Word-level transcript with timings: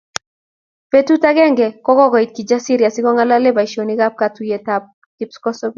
Betut 0.95 1.21
agenge 1.31 1.67
kokiit 1.89 2.29
Kijasiri 2.39 2.83
asikongalale 2.91 3.49
boisionikab 3.61 4.11
katuiyetab 4.25 4.83
kipkosobei 5.17 5.69